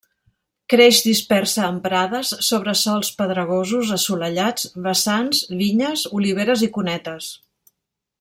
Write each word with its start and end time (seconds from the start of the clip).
Creix 0.73 0.99
dispersa 1.07 1.67
en 1.67 1.75
prades, 1.83 2.31
sobre 2.47 2.73
sòls 2.79 3.11
pedregosos 3.19 3.91
assolellats, 3.99 4.67
vessants, 4.87 5.43
vinyes, 5.61 6.07
oliveres 6.21 6.65
i 6.69 6.75
cunetes. 6.79 7.29